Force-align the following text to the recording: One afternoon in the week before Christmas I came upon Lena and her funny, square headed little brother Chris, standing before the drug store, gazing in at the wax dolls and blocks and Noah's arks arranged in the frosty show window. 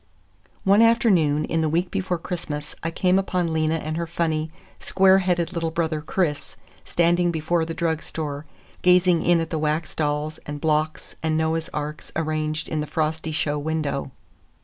One 0.63 0.81
afternoon 0.81 1.45
in 1.45 1.61
the 1.61 1.69
week 1.69 1.91
before 1.91 2.17
Christmas 2.17 2.73
I 2.81 2.89
came 2.89 3.19
upon 3.19 3.53
Lena 3.53 3.75
and 3.75 3.97
her 3.97 4.07
funny, 4.07 4.49
square 4.79 5.19
headed 5.19 5.53
little 5.53 5.69
brother 5.69 6.01
Chris, 6.01 6.57
standing 6.83 7.29
before 7.29 7.65
the 7.65 7.75
drug 7.75 8.01
store, 8.01 8.47
gazing 8.81 9.21
in 9.21 9.39
at 9.39 9.51
the 9.51 9.59
wax 9.59 9.93
dolls 9.93 10.39
and 10.47 10.59
blocks 10.59 11.13
and 11.21 11.37
Noah's 11.37 11.69
arks 11.69 12.11
arranged 12.15 12.67
in 12.67 12.79
the 12.81 12.87
frosty 12.87 13.31
show 13.31 13.59
window. 13.59 14.09